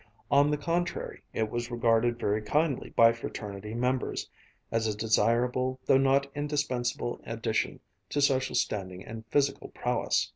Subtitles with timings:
[0.31, 4.27] On the contrary it was regarded very kindly by fraternity members,
[4.71, 10.27] as a desirable though not indispensable addition to social standing and physical prowess.